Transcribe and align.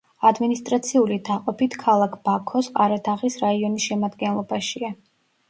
ადმინისტრაციული 0.27 1.17
დაყოფით 1.29 1.77
ქალაქ 1.83 2.15
ბაქოს 2.31 2.71
ყარადაღის 2.79 3.39
რაიონის 3.45 3.87
შემადგენლობაშია. 3.93 4.93